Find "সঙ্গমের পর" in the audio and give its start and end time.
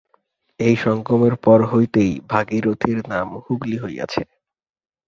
0.75-1.59